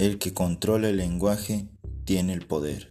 [0.00, 1.68] El que controla el lenguaje
[2.06, 2.90] tiene el poder.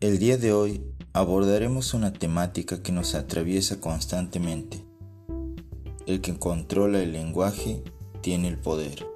[0.00, 0.82] El día de hoy
[1.12, 4.82] abordaremos una temática que nos atraviesa constantemente.
[6.06, 7.84] El que controla el lenguaje
[8.22, 9.06] tiene el poder.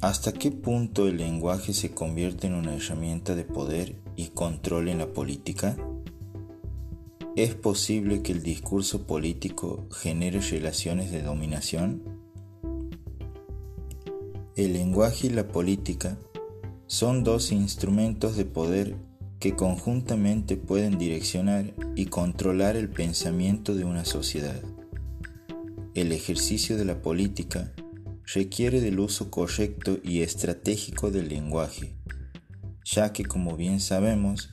[0.00, 4.98] ¿Hasta qué punto el lenguaje se convierte en una herramienta de poder y control en
[4.98, 5.76] la política?
[7.36, 12.00] ¿Es posible que el discurso político genere relaciones de dominación?
[14.54, 16.16] El lenguaje y la política
[16.86, 18.94] son dos instrumentos de poder
[19.40, 24.62] que conjuntamente pueden direccionar y controlar el pensamiento de una sociedad.
[25.94, 27.72] El ejercicio de la política
[28.32, 31.96] requiere del uso correcto y estratégico del lenguaje,
[32.84, 34.50] ya que como bien sabemos,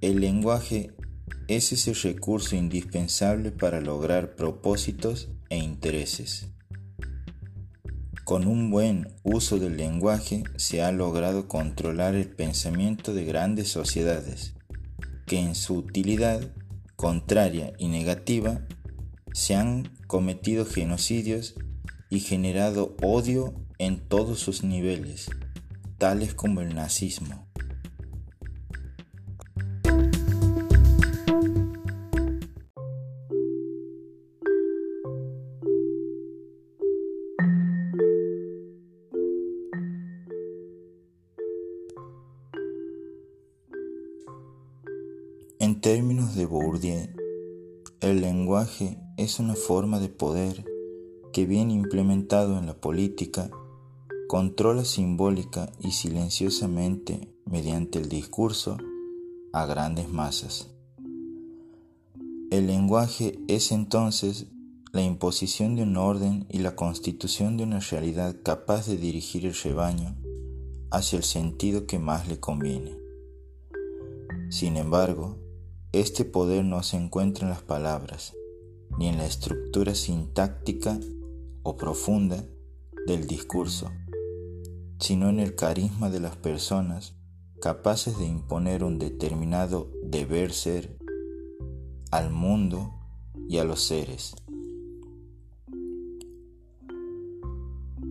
[0.00, 0.92] el lenguaje
[1.48, 6.48] es ese recurso indispensable para lograr propósitos e intereses.
[8.24, 14.54] Con un buen uso del lenguaje se ha logrado controlar el pensamiento de grandes sociedades,
[15.26, 16.52] que en su utilidad
[16.96, 18.66] contraria y negativa
[19.32, 21.54] se han cometido genocidios
[22.10, 25.30] y generado odio en todos sus niveles,
[25.96, 27.47] tales como el nazismo.
[45.90, 47.08] Términos de Bourdieu,
[48.02, 50.66] el lenguaje es una forma de poder
[51.32, 53.50] que bien implementado en la política
[54.28, 58.76] controla simbólica y silenciosamente mediante el discurso
[59.54, 60.68] a grandes masas.
[62.50, 64.48] El lenguaje es entonces
[64.92, 69.54] la imposición de un orden y la constitución de una realidad capaz de dirigir el
[69.54, 70.16] rebaño
[70.90, 72.94] hacia el sentido que más le conviene.
[74.50, 75.47] Sin embargo,
[75.92, 78.34] este poder no se encuentra en las palabras,
[78.98, 80.98] ni en la estructura sintáctica
[81.62, 82.44] o profunda
[83.06, 83.90] del discurso,
[85.00, 87.14] sino en el carisma de las personas
[87.60, 90.98] capaces de imponer un determinado deber ser
[92.10, 92.94] al mundo
[93.48, 94.36] y a los seres.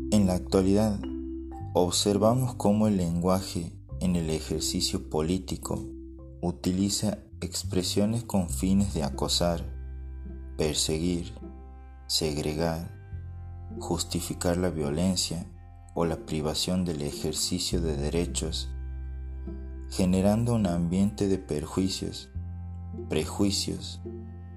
[0.09, 0.99] En la actualidad,
[1.73, 5.85] observamos cómo el lenguaje en el ejercicio político
[6.41, 9.63] utiliza expresiones con fines de acosar,
[10.57, 11.33] perseguir,
[12.07, 12.89] segregar,
[13.79, 15.45] justificar la violencia
[15.93, 18.69] o la privación del ejercicio de derechos,
[19.91, 22.29] generando un ambiente de perjuicios,
[23.07, 24.01] prejuicios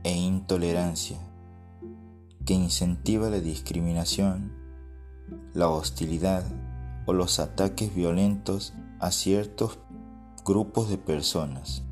[0.02, 1.19] e intolerancia
[2.46, 4.54] que incentiva la discriminación,
[5.52, 6.44] la hostilidad
[7.04, 9.78] o los ataques violentos a ciertos
[10.46, 11.82] grupos de personas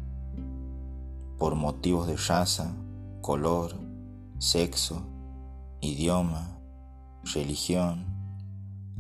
[1.39, 2.75] por motivos de raza,
[3.21, 3.75] color,
[4.39, 5.03] sexo,
[5.81, 6.59] idioma,
[7.35, 8.07] religión,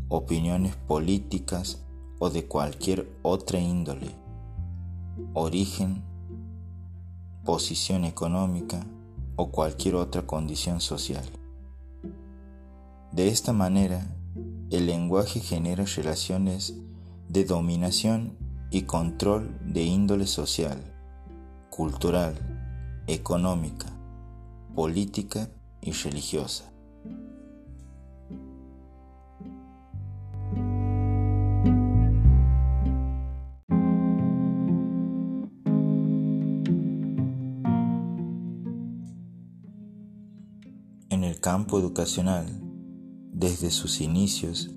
[0.08, 1.84] opiniones políticas
[2.20, 4.14] o de cualquier otra índole,
[5.34, 6.04] origen,
[7.44, 8.86] posición económica
[9.36, 11.24] o cualquier otra condición social.
[13.10, 14.06] De esta manera,
[14.70, 16.74] el lenguaje genera relaciones
[17.28, 18.36] de dominación
[18.70, 20.97] y control de índole social
[21.78, 22.34] cultural,
[23.06, 23.86] económica,
[24.74, 25.48] política
[25.80, 26.72] y religiosa.
[41.10, 42.60] En el campo educacional,
[43.32, 44.74] desde sus inicios,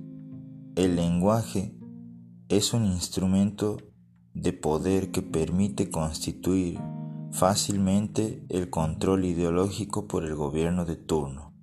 [0.75, 1.75] el lenguaje
[2.47, 3.90] es un instrumento
[4.33, 6.79] de poder que permite constituir
[7.31, 11.53] fácilmente el control ideológico por el gobierno de turno.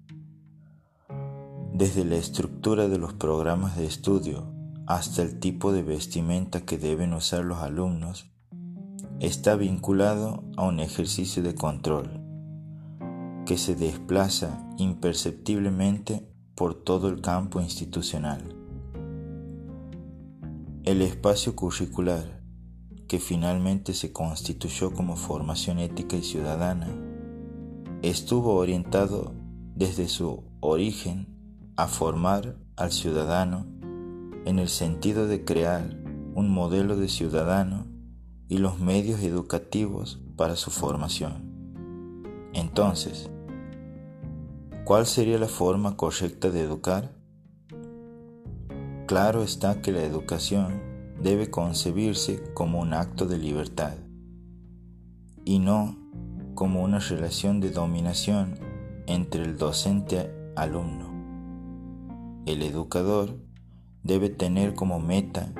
[1.73, 4.53] Desde la estructura de los programas de estudio
[4.87, 8.31] hasta el tipo de vestimenta que deben usar los alumnos,
[9.21, 12.21] está vinculado a un ejercicio de control
[13.45, 18.43] que se desplaza imperceptiblemente por todo el campo institucional.
[20.85, 22.38] El espacio curricular
[23.09, 26.89] que finalmente se constituyó como formación ética y ciudadana,
[28.03, 29.35] estuvo orientado
[29.75, 31.27] desde su origen
[31.77, 33.67] a formar al ciudadano
[34.45, 35.97] en el sentido de crear
[36.35, 37.87] un modelo de ciudadano
[38.49, 41.49] y los medios educativos para su formación.
[42.53, 43.31] Entonces,
[44.89, 47.13] ¿Cuál sería la forma correcta de educar?
[49.07, 50.81] Claro está que la educación
[51.23, 53.95] debe concebirse como un acto de libertad
[55.45, 55.97] y no
[56.55, 58.55] como una relación de dominación
[59.07, 61.09] entre el docente-alumno.
[62.47, 63.37] El educador
[64.03, 65.53] debe tener como meta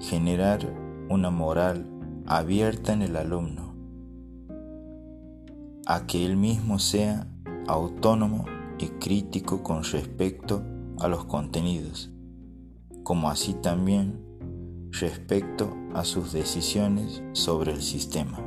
[0.00, 0.60] generar
[1.08, 1.86] una moral
[2.26, 3.74] abierta en el alumno,
[5.86, 7.28] a que él mismo sea
[7.68, 8.44] autónomo
[8.78, 10.62] y crítico con respecto
[10.98, 12.10] a los contenidos,
[13.02, 14.25] como así también
[15.00, 18.45] respecto a sus decisiones sobre el sistema.